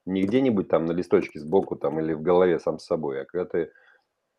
не 0.05 0.23
где-нибудь 0.23 0.67
там 0.67 0.85
на 0.85 0.91
листочке 0.91 1.39
сбоку 1.39 1.75
там 1.75 1.99
или 1.99 2.13
в 2.13 2.21
голове 2.21 2.59
сам 2.59 2.79
с 2.79 2.85
собой, 2.85 3.21
а 3.21 3.25
когда 3.25 3.45
ты 3.45 3.71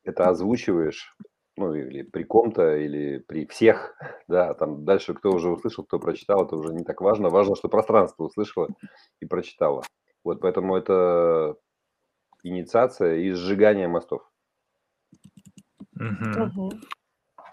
это 0.04 0.28
озвучиваешь, 0.28 1.16
ну, 1.56 1.74
или 1.74 2.02
при 2.02 2.24
ком-то, 2.24 2.76
или 2.76 3.18
при 3.18 3.46
всех, 3.46 3.94
да, 4.28 4.54
там 4.54 4.84
дальше 4.84 5.14
кто 5.14 5.30
уже 5.30 5.50
услышал, 5.50 5.84
кто 5.84 5.98
прочитал, 5.98 6.44
это 6.44 6.56
уже 6.56 6.72
не 6.72 6.84
так 6.84 7.00
важно. 7.00 7.28
Важно, 7.28 7.56
что 7.56 7.68
пространство 7.68 8.24
услышало 8.24 8.68
и 9.20 9.26
прочитало. 9.26 9.82
Вот 10.24 10.40
поэтому 10.40 10.76
это 10.76 11.56
инициация 12.42 13.16
и 13.16 13.30
сжигание 13.32 13.88
мостов. 13.88 14.22
Угу. 15.96 16.72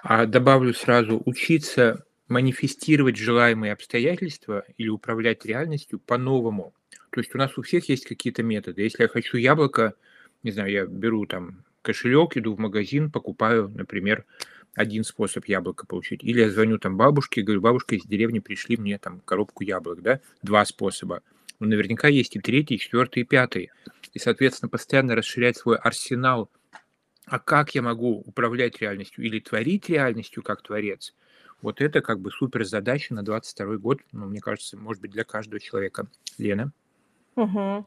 А 0.03 0.25
добавлю 0.25 0.73
сразу, 0.73 1.21
учиться 1.25 2.05
манифестировать 2.27 3.17
желаемые 3.17 3.73
обстоятельства 3.73 4.63
или 4.77 4.87
управлять 4.87 5.45
реальностью 5.45 5.99
по-новому. 5.99 6.73
То 7.09 7.19
есть 7.19 7.33
у 7.33 7.37
нас 7.37 7.57
у 7.57 7.63
всех 7.63 7.89
есть 7.89 8.05
какие-то 8.05 8.43
методы. 8.43 8.83
Если 8.83 9.03
я 9.03 9.09
хочу 9.09 9.37
яблоко, 9.37 9.95
не 10.43 10.51
знаю, 10.51 10.71
я 10.71 10.85
беру 10.85 11.25
там 11.25 11.63
кошелек, 11.81 12.37
иду 12.37 12.53
в 12.53 12.59
магазин, 12.59 13.11
покупаю, 13.11 13.69
например, 13.69 14.25
один 14.75 15.03
способ 15.03 15.45
яблоко 15.45 15.87
получить. 15.87 16.23
Или 16.23 16.41
я 16.41 16.49
звоню 16.49 16.77
там 16.77 16.97
бабушке, 16.97 17.41
говорю, 17.41 17.61
бабушка 17.61 17.95
из 17.95 18.05
деревни 18.05 18.39
пришли 18.39 18.77
мне 18.77 18.99
там 18.99 19.21
коробку 19.21 19.63
яблок, 19.63 20.01
да, 20.01 20.21
два 20.43 20.63
способа 20.65 21.21
но 21.59 21.67
наверняка 21.67 22.07
есть 22.07 22.35
и 22.35 22.39
третий, 22.39 22.75
и 22.75 22.79
четвертый, 22.79 23.23
и 23.23 23.25
пятый. 23.25 23.71
И, 24.13 24.19
соответственно, 24.19 24.69
постоянно 24.69 25.15
расширять 25.15 25.57
свой 25.57 25.77
арсенал. 25.77 26.49
А 27.25 27.37
как 27.39 27.75
я 27.75 27.81
могу 27.81 28.23
управлять 28.25 28.81
реальностью 28.81 29.23
или 29.23 29.39
творить 29.39 29.89
реальностью 29.89 30.41
как 30.41 30.61
творец? 30.63 31.13
Вот 31.61 31.81
это 31.81 32.01
как 32.01 32.19
бы 32.19 32.31
супер 32.31 32.65
задача 32.65 33.13
на 33.13 33.23
22 33.23 33.77
год, 33.77 33.99
ну, 34.11 34.25
мне 34.25 34.39
кажется, 34.39 34.77
может 34.77 35.01
быть, 35.01 35.11
для 35.11 35.25
каждого 35.25 35.59
человека. 35.59 36.07
Лена? 36.37 36.71
Угу. 37.35 37.85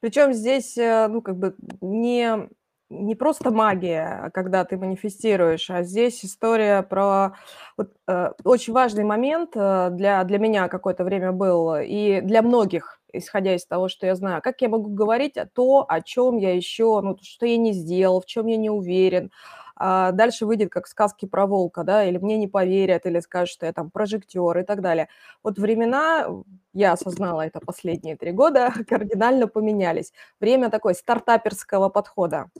Причем 0.00 0.32
здесь, 0.34 0.76
э, 0.76 1.08
ну, 1.08 1.22
как 1.22 1.36
бы 1.36 1.54
не 1.80 2.48
не 2.90 3.14
просто 3.14 3.50
магия, 3.50 4.30
когда 4.34 4.64
ты 4.64 4.76
манифестируешь, 4.76 5.70
а 5.70 5.82
здесь 5.82 6.24
история 6.24 6.82
про 6.82 7.32
вот, 7.76 7.92
э, 8.06 8.32
очень 8.44 8.72
важный 8.72 9.04
момент 9.04 9.52
э, 9.54 9.88
для, 9.90 10.22
для 10.24 10.38
меня 10.38 10.68
какое-то 10.68 11.02
время 11.02 11.32
был, 11.32 11.74
и 11.76 12.20
для 12.20 12.42
многих, 12.42 13.00
исходя 13.16 13.54
из 13.54 13.66
того, 13.66 13.88
что 13.88 14.06
я 14.06 14.14
знаю, 14.16 14.42
как 14.42 14.60
я 14.60 14.68
могу 14.68 14.90
говорить 14.90 15.36
о 15.36 15.46
том, 15.46 15.84
о 15.88 16.00
чем 16.02 16.36
я 16.38 16.54
еще, 16.54 17.00
ну, 17.02 17.16
что 17.22 17.46
я 17.46 17.56
не 17.56 17.72
сделал, 17.72 18.20
в 18.20 18.26
чем 18.26 18.46
я 18.46 18.56
не 18.56 18.70
уверен, 18.70 19.30
а 19.76 20.12
дальше 20.12 20.46
выйдет 20.46 20.70
как 20.70 20.86
сказки 20.86 21.26
про 21.26 21.46
волка, 21.46 21.82
да, 21.84 22.04
или 22.04 22.18
мне 22.18 22.36
не 22.36 22.48
поверят, 22.48 23.06
или 23.06 23.20
скажут, 23.20 23.50
что 23.50 23.66
я 23.66 23.72
там 23.72 23.90
прожектор 23.90 24.58
и 24.58 24.64
так 24.64 24.80
далее. 24.80 25.08
Вот 25.42 25.58
времена, 25.58 26.28
я 26.72 26.92
осознала 26.92 27.42
это 27.42 27.60
последние 27.60 28.16
три 28.16 28.32
года, 28.32 28.72
кардинально 28.88 29.48
поменялись. 29.48 30.12
Время 30.40 30.70
такой 30.70 30.94
стартаперского 30.94 31.88
подхода 31.88 32.50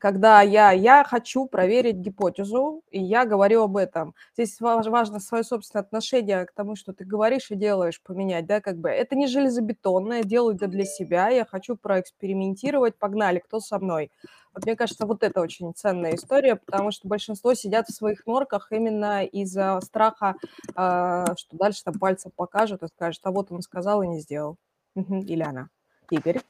когда 0.00 0.40
я, 0.40 0.72
я 0.72 1.04
хочу 1.04 1.46
проверить 1.46 1.96
гипотезу, 1.96 2.82
и 2.90 3.00
я 3.00 3.26
говорю 3.26 3.64
об 3.64 3.76
этом. 3.76 4.14
Здесь 4.34 4.58
важно 4.60 5.20
свое 5.20 5.44
собственное 5.44 5.84
отношение 5.84 6.46
к 6.46 6.52
тому, 6.52 6.74
что 6.74 6.92
ты 6.94 7.04
говоришь 7.04 7.50
и 7.50 7.54
делаешь, 7.54 8.00
поменять, 8.02 8.46
да, 8.46 8.60
как 8.62 8.78
бы. 8.78 8.88
Это 8.88 9.14
не 9.14 9.26
железобетонное, 9.26 10.22
делаю 10.22 10.56
это 10.56 10.68
для 10.68 10.84
себя, 10.84 11.28
я 11.28 11.44
хочу 11.44 11.76
проэкспериментировать, 11.76 12.96
погнали, 12.98 13.40
кто 13.40 13.60
со 13.60 13.78
мной. 13.78 14.10
Вот 14.54 14.64
мне 14.64 14.74
кажется, 14.76 15.06
вот 15.06 15.22
это 15.22 15.40
очень 15.40 15.72
ценная 15.74 16.14
история, 16.14 16.56
потому 16.56 16.90
что 16.90 17.06
большинство 17.06 17.54
сидят 17.54 17.88
в 17.88 17.94
своих 17.94 18.26
норках 18.26 18.72
именно 18.72 19.24
из-за 19.24 19.80
страха, 19.80 20.34
э, 20.76 21.24
что 21.36 21.56
дальше 21.56 21.84
там 21.84 21.98
пальцем 21.98 22.32
покажут 22.34 22.82
и 22.82 22.88
скажут, 22.88 23.20
а 23.24 23.30
вот 23.30 23.52
он 23.52 23.62
сказал 23.62 24.02
и 24.02 24.08
не 24.08 24.20
сделал. 24.20 24.56
Или 24.94 25.42
она. 25.42 25.68
Игорь. 26.10 26.40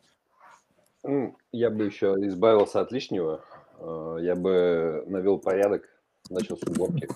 Ну, 1.02 1.36
я 1.52 1.70
бы 1.70 1.84
еще 1.84 2.14
избавился 2.18 2.80
от 2.80 2.90
лишнего. 2.92 3.44
Э, 3.78 4.18
я 4.20 4.34
бы 4.34 5.04
навел 5.06 5.38
порядок, 5.38 5.88
начал 6.30 6.56
с 6.56 6.62
уборки. 6.62 7.08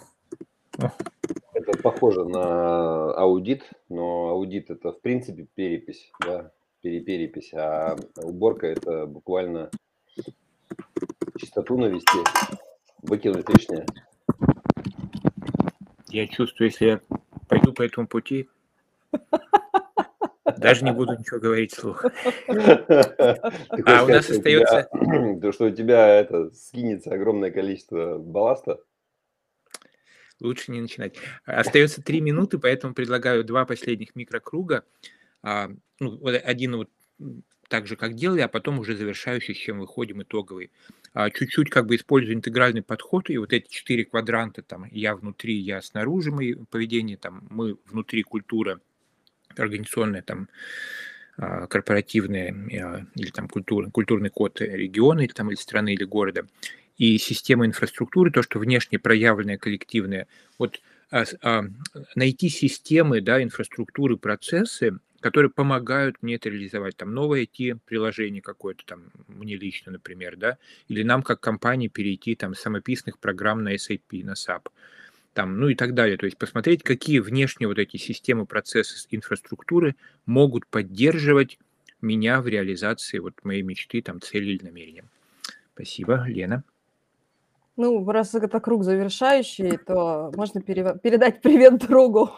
Это 1.54 1.78
похоже 1.82 2.24
на 2.24 3.14
аудит, 3.14 3.70
но 3.88 4.28
аудит 4.28 4.70
это 4.70 4.92
в 4.92 5.00
принципе 5.00 5.46
перепись, 5.54 6.10
да, 6.20 6.50
переперепись, 6.82 7.54
а 7.54 7.96
уборка 8.16 8.66
это 8.66 9.06
буквально 9.06 9.70
чистоту 11.38 11.78
навести, 11.78 12.18
выкинуть 13.02 13.48
лишнее. 13.48 13.86
Я 16.08 16.26
чувствую, 16.28 16.70
если 16.70 16.86
я 16.86 17.00
пойду 17.48 17.72
по 17.72 17.82
этому 17.82 18.06
пути, 18.06 18.48
даже 20.56 20.84
не 20.84 20.92
буду 20.92 21.18
ничего 21.18 21.40
говорить 21.40 21.72
вслух. 21.72 22.04
А 22.04 24.04
у 24.04 24.08
нас 24.08 24.30
остается... 24.30 24.88
То, 25.42 25.52
что 25.52 25.66
у 25.66 25.70
тебя 25.70 26.20
это 26.20 26.50
скинется 26.52 27.12
огромное 27.12 27.50
количество 27.50 28.18
балласта? 28.18 28.80
Лучше 30.40 30.72
не 30.72 30.80
начинать. 30.80 31.16
Остается 31.44 32.02
три 32.02 32.20
минуты, 32.20 32.58
поэтому 32.58 32.94
предлагаю 32.94 33.44
два 33.44 33.64
последних 33.64 34.14
микрокруга. 34.14 34.84
А, 35.42 35.70
ну, 36.00 36.20
один 36.26 36.76
вот 36.76 36.90
так 37.68 37.86
же, 37.86 37.96
как 37.96 38.14
делали, 38.14 38.40
а 38.40 38.48
потом 38.48 38.78
уже 38.78 38.96
завершающий, 38.96 39.54
с 39.54 39.58
чем 39.58 39.80
выходим, 39.80 40.22
итоговый. 40.22 40.70
А, 41.12 41.30
чуть-чуть 41.30 41.70
как 41.70 41.86
бы 41.86 41.96
использую 41.96 42.36
интегральный 42.36 42.82
подход, 42.82 43.30
и 43.30 43.38
вот 43.38 43.52
эти 43.52 43.68
четыре 43.68 44.04
квадранта, 44.04 44.62
там, 44.62 44.86
я 44.90 45.14
внутри, 45.14 45.54
я 45.54 45.80
снаружи, 45.82 46.30
мои 46.30 46.54
поведение, 46.54 47.16
там, 47.16 47.46
мы 47.50 47.76
внутри 47.86 48.22
культура, 48.22 48.80
организационная 49.56 50.22
там 50.22 50.48
а, 51.36 51.66
корпоративная 51.66 52.52
а, 52.52 53.06
или 53.14 53.30
там 53.30 53.48
культур, 53.48 53.90
культурный 53.90 54.30
код 54.30 54.60
региона 54.60 55.20
или 55.20 55.32
там 55.32 55.50
или 55.50 55.56
страны 55.56 55.94
или 55.94 56.04
города 56.04 56.46
и 56.96 57.18
система 57.18 57.66
инфраструктуры, 57.66 58.30
то, 58.30 58.42
что 58.42 58.60
внешне 58.60 59.00
проявленное 59.00 59.58
коллективное, 59.58 60.28
вот 60.58 60.80
найти 62.14 62.48
системы, 62.48 63.20
да, 63.20 63.42
инфраструктуры, 63.42 64.16
процессы, 64.16 64.98
которые 65.24 65.50
помогают 65.50 66.22
мне 66.22 66.34
это 66.34 66.50
реализовать. 66.50 66.98
Там 66.98 67.14
новое 67.14 67.44
IT-приложение 67.44 68.42
какое-то 68.42 68.84
там, 68.84 69.04
мне 69.26 69.56
лично, 69.56 69.90
например, 69.90 70.36
да, 70.36 70.58
или 70.88 71.02
нам 71.02 71.22
как 71.22 71.40
компании 71.40 71.88
перейти 71.88 72.34
там 72.34 72.54
с 72.54 72.60
самописных 72.60 73.18
программ 73.18 73.64
на 73.64 73.74
SAP, 73.74 74.22
на 74.22 74.34
SAP 74.34 74.68
там, 75.32 75.58
ну 75.58 75.70
и 75.70 75.74
так 75.74 75.94
далее. 75.94 76.18
То 76.18 76.26
есть 76.26 76.36
посмотреть, 76.36 76.82
какие 76.82 77.20
внешние 77.20 77.68
вот 77.68 77.78
эти 77.78 77.96
системы, 77.96 78.44
процессы, 78.44 79.08
инфраструктуры 79.10 79.96
могут 80.26 80.66
поддерживать 80.66 81.58
меня 82.02 82.42
в 82.42 82.46
реализации 82.46 83.18
вот 83.18 83.42
моей 83.44 83.62
мечты, 83.62 84.02
там, 84.02 84.20
цели 84.20 84.50
или 84.50 84.62
намерения. 84.62 85.06
Спасибо, 85.72 86.26
Лена. 86.28 86.64
Ну, 87.76 88.08
раз 88.08 88.34
это 88.34 88.60
круг 88.60 88.84
завершающий, 88.84 89.76
то 89.78 90.30
можно 90.36 90.60
пере- 90.60 90.96
передать 91.02 91.42
привет 91.42 91.78
другу. 91.78 92.30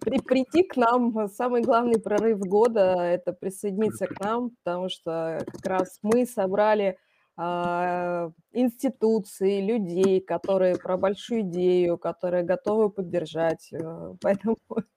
При- 0.00 0.20
Прийти 0.20 0.62
к 0.62 0.76
нам. 0.76 1.28
Самый 1.28 1.60
главный 1.60 2.00
прорыв 2.00 2.38
года– 2.38 2.96
это 3.02 3.34
присоединиться 3.34 4.06
к 4.06 4.18
нам, 4.20 4.52
потому 4.62 4.88
что 4.88 5.44
как 5.52 5.66
раз 5.66 5.98
мы 6.02 6.24
собрали 6.24 6.96
а, 7.36 8.32
институций, 8.52 9.60
людей, 9.60 10.20
которые 10.20 10.76
про 10.76 10.96
большую 10.96 11.42
идею, 11.42 11.98
которые 11.98 12.42
готовы 12.42 12.90
поддержать. 12.90 13.72
Э, 13.72 14.14
поэтому 14.20 14.56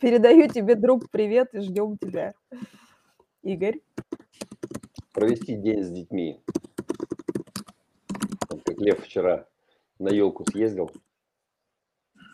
передаю 0.00 0.48
тебе, 0.48 0.74
друг, 0.74 1.08
привет 1.10 1.54
и 1.54 1.60
ждем 1.60 1.98
тебя. 1.98 2.34
Игорь? 3.42 3.80
Провести 5.12 5.54
день 5.56 5.84
с 5.84 5.90
детьми. 5.90 6.40
Как 8.76 8.84
Лев 8.84 9.04
вчера 9.04 9.46
на 9.98 10.10
елку 10.10 10.44
съездил 10.50 10.90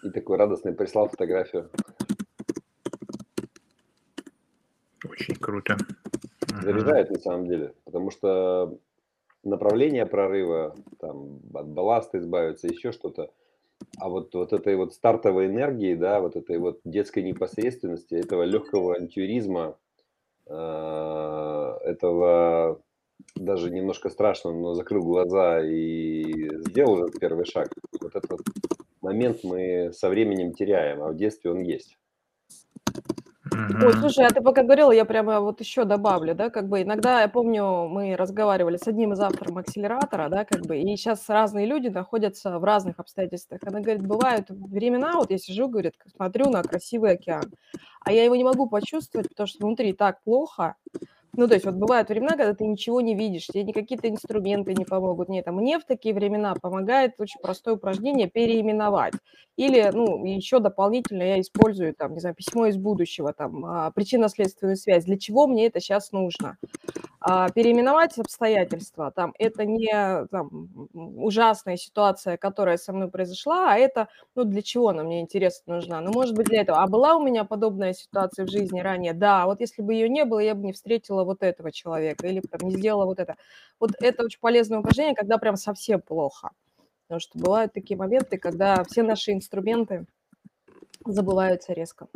и 0.02 0.10
такой 0.10 0.38
радостный 0.38 0.72
прислал 0.72 1.08
фотографию. 1.08 1.70
Очень 5.08 5.36
круто. 5.36 5.76
Заряжает 6.62 7.10
на 7.10 7.20
самом 7.20 7.46
деле, 7.46 7.74
потому 7.84 8.10
что 8.10 8.76
направление 9.44 10.04
прорыва, 10.04 10.74
там, 10.98 11.40
от 11.54 11.68
балласта 11.68 12.18
избавиться, 12.18 12.66
еще 12.66 12.90
что-то. 12.90 13.32
А 13.98 14.08
вот, 14.08 14.34
вот 14.34 14.52
этой 14.52 14.74
вот 14.74 14.94
стартовой 14.94 15.46
энергии, 15.46 15.94
да, 15.94 16.20
вот 16.20 16.34
этой 16.34 16.58
вот 16.58 16.80
детской 16.84 17.22
непосредственности, 17.22 18.14
этого 18.14 18.42
легкого 18.42 18.96
антюризма, 18.96 19.76
э, 20.46 21.78
этого 21.84 22.82
даже 23.34 23.70
немножко 23.70 24.08
страшно, 24.10 24.52
но 24.52 24.74
закрыл 24.74 25.02
глаза 25.02 25.60
и 25.60 26.48
сделал 26.66 27.04
этот 27.04 27.20
первый 27.20 27.44
шаг. 27.44 27.68
Вот 28.00 28.14
этот 28.14 28.40
момент 29.00 29.38
мы 29.44 29.90
со 29.92 30.08
временем 30.08 30.52
теряем, 30.52 31.02
а 31.02 31.08
в 31.08 31.16
детстве 31.16 31.50
он 31.50 31.60
есть. 31.60 31.98
Ой, 33.54 33.92
слушай, 33.94 34.24
а 34.24 34.30
ты 34.30 34.40
пока 34.40 34.62
говорила, 34.62 34.92
я 34.92 35.04
прямо 35.04 35.40
вот 35.40 35.60
еще 35.60 35.84
добавлю, 35.84 36.34
да, 36.34 36.48
как 36.48 36.68
бы 36.68 36.82
иногда, 36.82 37.20
я 37.20 37.28
помню, 37.28 37.88
мы 37.88 38.16
разговаривали 38.16 38.76
с 38.76 38.86
одним 38.86 39.12
из 39.12 39.20
авторов 39.20 39.56
акселератора, 39.56 40.28
да, 40.28 40.44
как 40.44 40.62
бы, 40.62 40.78
и 40.78 40.96
сейчас 40.96 41.28
разные 41.28 41.66
люди 41.66 41.88
находятся 41.88 42.58
в 42.58 42.64
разных 42.64 42.98
обстоятельствах. 42.98 43.60
Она 43.64 43.80
говорит, 43.80 44.06
бывают 44.06 44.46
времена, 44.48 45.16
вот 45.16 45.30
я 45.30 45.38
сижу, 45.38 45.68
говорит, 45.68 45.94
смотрю 46.16 46.50
на 46.50 46.62
красивый 46.62 47.12
океан, 47.12 47.52
а 48.00 48.12
я 48.12 48.24
его 48.24 48.36
не 48.36 48.44
могу 48.44 48.68
почувствовать, 48.68 49.28
потому 49.28 49.46
что 49.46 49.66
внутри 49.66 49.92
так 49.92 50.22
плохо, 50.22 50.76
ну, 51.36 51.48
то 51.48 51.54
есть 51.54 51.64
вот 51.66 51.74
бывают 51.76 52.08
времена, 52.10 52.30
когда 52.36 52.54
ты 52.54 52.64
ничего 52.66 53.00
не 53.00 53.14
видишь, 53.14 53.46
тебе 53.46 53.64
ни 53.64 53.72
какие-то 53.72 54.08
инструменты 54.08 54.74
не 54.74 54.84
помогут. 54.84 55.28
Нет, 55.28 55.48
а 55.48 55.52
мне 55.52 55.78
в 55.78 55.84
такие 55.84 56.14
времена 56.14 56.54
помогает 56.60 57.12
очень 57.18 57.40
простое 57.40 57.74
упражнение 57.76 58.28
переименовать. 58.28 59.14
Или, 59.56 59.90
ну, 59.92 60.24
еще 60.24 60.58
дополнительно 60.60 61.22
я 61.22 61.40
использую, 61.40 61.94
там, 61.94 62.14
не 62.14 62.20
знаю, 62.20 62.34
письмо 62.34 62.66
из 62.66 62.76
будущего, 62.76 63.32
там, 63.32 63.64
а, 63.64 63.90
причинно-следственную 63.92 64.76
связь. 64.76 65.04
Для 65.04 65.18
чего 65.18 65.46
мне 65.46 65.66
это 65.66 65.80
сейчас 65.80 66.12
нужно? 66.12 66.56
А, 67.20 67.50
переименовать 67.50 68.18
обстоятельства, 68.18 69.12
там, 69.14 69.34
это 69.38 69.64
не 69.64 70.26
там, 70.30 70.88
ужасная 70.94 71.76
ситуация, 71.76 72.36
которая 72.36 72.76
со 72.78 72.92
мной 72.92 73.08
произошла, 73.10 73.72
а 73.72 73.78
это, 73.78 74.08
ну, 74.34 74.44
для 74.44 74.62
чего 74.62 74.88
она 74.90 75.04
мне, 75.04 75.20
интересно, 75.20 75.76
нужна? 75.76 76.00
Ну, 76.00 76.12
может 76.12 76.34
быть, 76.36 76.46
для 76.48 76.62
этого. 76.62 76.78
А 76.82 76.88
была 76.88 77.16
у 77.16 77.22
меня 77.24 77.44
подобная 77.44 77.92
ситуация 77.94 78.46
в 78.46 78.50
жизни 78.50 78.80
ранее? 78.80 79.12
Да, 79.14 79.46
вот 79.46 79.60
если 79.60 79.82
бы 79.82 79.94
ее 79.94 80.08
не 80.08 80.24
было, 80.24 80.40
я 80.40 80.54
бы 80.54 80.64
не 80.66 80.72
встретила 80.72 81.21
вот 81.24 81.42
этого 81.42 81.72
человека 81.72 82.26
или 82.26 82.40
там, 82.40 82.68
не 82.68 82.76
сделала 82.76 83.04
вот 83.04 83.18
это. 83.18 83.36
Вот 83.80 83.92
это 84.00 84.24
очень 84.24 84.40
полезное 84.40 84.78
упражнение, 84.78 85.14
когда 85.14 85.38
прям 85.38 85.56
совсем 85.56 86.00
плохо. 86.00 86.50
Потому 87.06 87.20
что 87.20 87.38
бывают 87.38 87.72
такие 87.72 87.96
моменты, 87.96 88.38
когда 88.38 88.84
все 88.84 89.02
наши 89.02 89.32
инструменты 89.32 90.06
забываются 91.04 91.72
резко. 91.72 92.08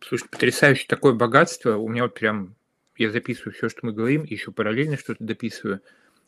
Слушай, 0.00 0.28
потрясающее 0.28 0.86
такое 0.88 1.14
богатство. 1.14 1.76
У 1.76 1.88
меня 1.88 2.02
вот 2.02 2.14
прям 2.14 2.56
я 2.96 3.10
записываю 3.10 3.54
все, 3.54 3.68
что 3.68 3.80
мы 3.82 3.92
говорим, 3.92 4.24
еще 4.24 4.52
параллельно 4.52 4.96
что-то 4.96 5.24
дописываю. 5.24 5.80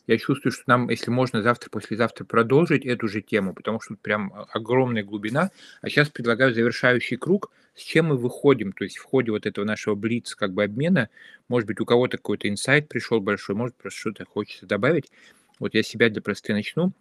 Я 0.06 0.18
чувствую, 0.18 0.52
что 0.52 0.64
нам, 0.66 0.90
если 0.90 1.10
можно, 1.10 1.42
завтра, 1.42 1.70
послезавтра 1.70 2.24
продолжить 2.24 2.84
эту 2.84 3.08
же 3.08 3.22
тему, 3.22 3.54
потому 3.54 3.80
что 3.80 3.94
тут 3.94 4.02
прям 4.02 4.32
огромная 4.52 5.02
глубина. 5.02 5.50
А 5.80 5.88
сейчас 5.88 6.10
предлагаю 6.10 6.52
завершающий 6.52 7.16
круг, 7.16 7.50
с 7.74 7.80
чем 7.82 8.06
мы 8.06 8.16
выходим, 8.16 8.72
то 8.72 8.84
есть 8.84 8.98
в 8.98 9.04
ходе 9.04 9.30
вот 9.30 9.46
этого 9.46 9.64
нашего 9.64 9.94
блиц 9.94 10.34
как 10.34 10.52
бы 10.52 10.62
обмена, 10.62 11.08
может 11.48 11.66
быть, 11.66 11.80
у 11.80 11.86
кого-то 11.86 12.18
какой-то 12.18 12.48
инсайт 12.48 12.88
пришел 12.88 13.20
большой, 13.20 13.56
может, 13.56 13.76
просто 13.76 13.98
что-то 13.98 14.24
хочется 14.26 14.66
добавить. 14.66 15.10
Вот 15.58 15.74
я 15.74 15.82
себя 15.82 16.10
для 16.10 16.20
просты 16.20 16.52
начну. 16.52 16.92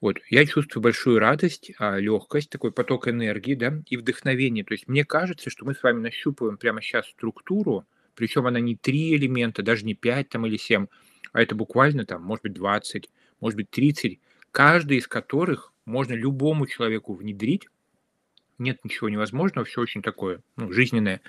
Вот, 0.00 0.18
я 0.30 0.44
чувствую 0.46 0.82
большую 0.82 1.18
радость, 1.20 1.72
а, 1.78 1.96
легкость, 1.98 2.50
такой 2.50 2.72
поток 2.72 3.06
энергии, 3.06 3.54
да, 3.54 3.82
и 3.88 3.96
вдохновение. 3.96 4.64
То 4.64 4.72
есть 4.72 4.88
мне 4.88 5.04
кажется, 5.04 5.48
что 5.48 5.64
мы 5.64 5.74
с 5.74 5.82
вами 5.82 6.00
нащупываем 6.00 6.56
прямо 6.56 6.82
сейчас 6.82 7.06
структуру, 7.06 7.86
причем 8.14 8.46
она 8.46 8.58
не 8.58 8.74
три 8.74 9.14
элемента, 9.14 9.62
даже 9.62 9.84
не 9.84 9.94
пять 9.94 10.28
там 10.28 10.44
или 10.46 10.56
семь, 10.56 10.86
а 11.32 11.42
это 11.42 11.54
буквально 11.54 12.04
там, 12.04 12.22
может 12.22 12.42
быть, 12.42 12.54
20, 12.54 13.08
может 13.40 13.56
быть, 13.56 13.70
30, 13.70 14.20
каждый 14.50 14.98
из 14.98 15.08
которых 15.08 15.72
можно 15.84 16.12
любому 16.14 16.66
человеку 16.66 17.14
внедрить. 17.14 17.68
Нет 18.58 18.84
ничего 18.84 19.08
невозможного, 19.08 19.64
все 19.64 19.80
очень 19.80 20.02
такое 20.02 20.40
ну, 20.56 20.72
жизненное. 20.72 21.20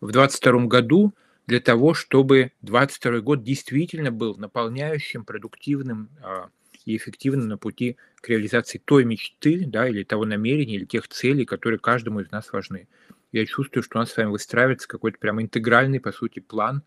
В 0.00 0.12
22 0.12 0.66
году 0.66 1.14
для 1.46 1.60
того, 1.60 1.94
чтобы 1.94 2.52
22 2.62 3.20
год 3.20 3.42
действительно 3.42 4.10
был 4.10 4.36
наполняющим, 4.36 5.24
продуктивным 5.24 6.10
а, 6.20 6.50
и 6.84 6.96
эффективным 6.96 7.48
на 7.48 7.56
пути 7.56 7.96
к 8.16 8.28
реализации 8.28 8.82
той 8.84 9.04
мечты, 9.04 9.64
да, 9.66 9.88
или 9.88 10.04
того 10.04 10.26
намерения, 10.26 10.74
или 10.74 10.84
тех 10.84 11.08
целей, 11.08 11.46
которые 11.46 11.78
каждому 11.78 12.20
из 12.20 12.30
нас 12.30 12.52
важны 12.52 12.86
я 13.32 13.46
чувствую, 13.46 13.82
что 13.82 13.98
у 13.98 14.00
нас 14.00 14.12
с 14.12 14.16
вами 14.16 14.30
выстраивается 14.30 14.88
какой-то 14.88 15.18
прям 15.18 15.40
интегральный, 15.40 16.00
по 16.00 16.12
сути, 16.12 16.40
план, 16.40 16.82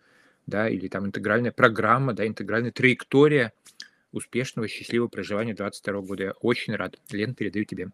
да, 0.48 0.70
или 0.70 0.88
там 0.88 1.06
интегральная 1.06 1.52
программа, 1.52 2.14
да, 2.14 2.28
интегральная 2.28 2.72
траектория 2.72 3.54
успешного, 4.12 4.68
счастливого 4.68 5.08
проживания 5.08 5.54
22 5.54 6.02
года. 6.02 6.24
Я 6.24 6.32
очень 6.42 6.76
рад. 6.76 7.00
Лен, 7.12 7.34
передаю 7.34 7.66
тебе. 7.66 7.90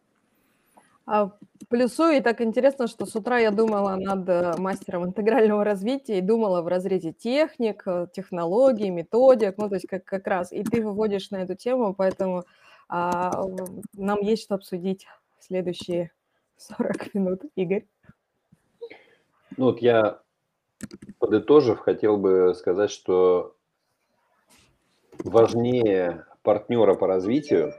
А, 1.06 1.32
плюсую, 1.70 2.18
и 2.18 2.22
так 2.22 2.42
интересно, 2.42 2.88
что 2.88 3.06
с 3.06 3.16
утра 3.16 3.38
я 3.40 3.52
думала 3.52 3.96
над 3.96 4.28
э, 4.28 4.58
мастером 4.58 5.06
интегрального 5.06 5.64
развития 5.64 6.18
и 6.18 6.22
думала 6.22 6.62
в 6.62 6.68
разрезе 6.68 7.14
техник, 7.14 7.84
э, 7.86 8.08
технологий, 8.14 8.90
методик, 8.90 9.58
ну, 9.58 9.70
то 9.70 9.76
есть 9.76 9.88
как, 9.88 10.04
как 10.04 10.28
раз, 10.28 10.52
и 10.52 10.64
ты 10.64 10.82
выводишь 10.82 11.32
на 11.32 11.38
эту 11.38 11.56
тему, 11.56 11.94
поэтому 11.94 12.44
а, 12.90 13.42
нам 13.94 14.20
есть 14.20 14.44
что 14.44 14.56
обсудить 14.56 15.08
в 15.40 15.46
следующие 15.46 16.12
40 16.58 17.14
минут. 17.14 17.42
Игорь? 17.56 17.86
Ну 19.56 19.66
вот 19.66 19.82
я, 19.82 20.20
подытожив, 21.28 21.80
хотел 21.80 22.16
бы 22.16 22.54
сказать, 22.56 22.90
что 22.90 23.54
важнее 25.20 26.26
партнера 26.42 26.94
по 26.94 27.06
развитию, 27.06 27.74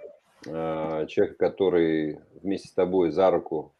э, 0.46 1.06
человека, 1.06 1.38
который 1.38 2.20
вместе 2.42 2.68
с 2.68 2.72
тобой 2.72 3.10
за 3.10 3.30
руку 3.30 3.72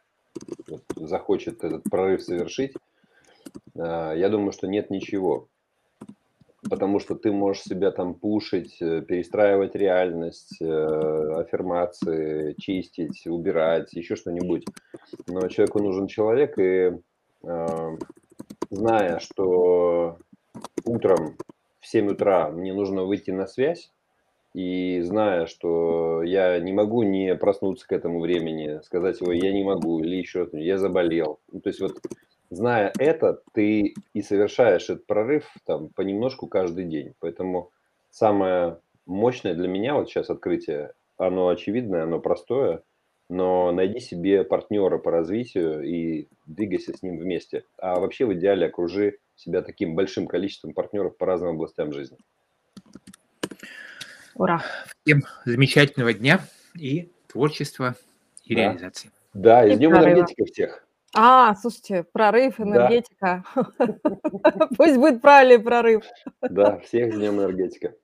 захочет 0.97 1.65
этот 1.65 1.83
прорыв 1.85 2.23
совершить, 2.23 2.73
э, 3.75 4.15
я 4.17 4.31
думаю, 4.31 4.53
что 4.53 4.67
нет 4.67 4.89
ничего. 4.89 5.49
Потому 6.71 6.99
что 6.99 7.15
ты 7.15 7.31
можешь 7.31 7.65
себя 7.65 7.91
там 7.91 8.15
пушить, 8.15 8.81
э, 8.81 9.03
перестраивать 9.03 9.75
реальность, 9.75 10.63
аффирмации, 10.63 12.55
чистить, 12.59 13.27
убирать, 13.27 13.93
еще 13.93 14.17
что-нибудь. 14.17 14.65
Но 15.27 15.47
человеку 15.49 15.83
нужен 15.83 16.07
человек, 16.07 16.59
и 16.59 16.99
зная, 18.71 19.19
что 19.19 20.19
утром 20.85 21.37
в 21.81 21.87
7 21.87 22.09
утра 22.09 22.51
мне 22.51 22.73
нужно 22.73 23.05
выйти 23.05 23.31
на 23.31 23.47
связь, 23.47 23.93
и 24.55 25.01
зная, 25.03 25.47
что 25.47 26.23
я 26.23 26.59
не 26.59 26.73
могу 26.73 27.03
не 27.03 27.35
проснуться 27.37 27.87
к 27.87 27.93
этому 27.93 28.21
времени, 28.21 28.81
сказать, 28.83 29.21
ой, 29.23 29.39
я 29.39 29.53
не 29.53 29.63
могу, 29.63 30.01
или 30.01 30.17
еще 30.17 30.49
я 30.53 30.79
заболел. 30.79 31.39
Ну, 31.53 31.61
то 31.61 31.69
есть 31.69 31.81
вот 31.81 32.01
зная 32.51 32.93
это, 32.99 33.41
ты 33.53 33.95
и 34.15 34.23
совершаешь 34.23 34.91
этот 34.91 35.07
прорыв 35.07 35.45
там 35.67 35.91
понемножку 35.91 36.47
каждый 36.47 36.87
день. 36.87 37.15
Поэтому 37.21 37.71
самое 38.11 38.79
мощное 39.07 39.55
для 39.55 39.69
меня 39.69 39.95
вот 39.95 40.09
сейчас 40.09 40.31
открытие, 40.31 40.93
оно 41.19 41.49
очевидное, 41.49 42.05
оно 42.05 42.21
простое– 42.21 42.83
но 43.29 43.73
найди 43.73 44.01
себе 44.01 44.45
партнера 44.45 44.99
по 44.99 45.11
развитию 45.11 45.83
и 45.83 46.29
двигайся 46.47 46.97
с 46.97 47.03
ним 47.03 47.19
вместе. 47.19 47.65
А 47.79 48.01
вообще 48.01 48.27
в 48.27 48.33
идеале 48.35 48.67
окружи 48.67 49.19
себя 49.37 49.63
таким 49.63 49.95
большим 49.95 50.27
количеством 50.27 50.73
партнеров 50.73 51.17
по 51.17 51.27
разным 51.27 51.51
областям 51.51 51.93
жизни. 51.93 52.19
Ура! 54.35 54.63
Всем 55.05 55.23
замечательного 55.45 56.15
дня 56.15 56.41
и 56.75 57.11
творчества, 57.27 57.97
и 58.45 58.55
да. 58.55 58.63
реализации. 58.63 59.11
Да, 59.35 59.67
и, 59.67 59.73
и 59.73 59.75
с 59.75 59.79
Днем 59.79 59.93
энергетика 59.93 60.45
всех. 60.45 60.85
А, 61.15 61.55
слушайте, 61.57 62.05
прорыв, 62.13 62.61
энергетика. 62.61 63.45
Да. 63.55 63.89
Пусть 64.77 64.97
будет 64.97 65.21
правильный 65.21 65.59
прорыв. 65.59 66.05
Да, 66.43 66.79
всех 66.79 67.15
с 67.15 67.17
Днем 67.17 67.39
энергетика. 67.39 67.95